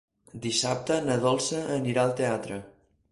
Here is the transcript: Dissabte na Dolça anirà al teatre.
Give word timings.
Dissabte 0.45 0.97
na 1.09 1.17
Dolça 1.27 1.61
anirà 1.75 2.07
al 2.09 2.17
teatre. 2.21 2.59